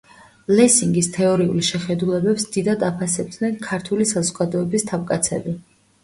[0.59, 5.55] ლესინგის თეორიული შეხედულებებს დიდად აფასებდნენ ქართული საზოგადოების თავკაცები.